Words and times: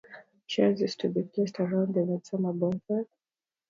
Chairs 0.47 0.81
used 0.81 0.99
to 1.01 1.09
be 1.09 1.21
placed 1.21 1.59
around 1.59 1.93
the 1.93 2.03
midsummer 2.03 2.53
bonfire. 2.53 3.05